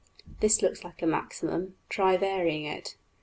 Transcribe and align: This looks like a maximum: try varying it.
This 0.39 0.63
looks 0.63 0.83
like 0.83 1.03
a 1.03 1.05
maximum: 1.05 1.75
try 1.87 2.17
varying 2.17 2.65
it. 2.65 2.97